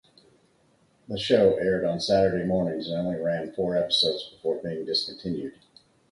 [1.07, 5.53] The show aired on Saturday mornings and only ran four episodes before being discontinued.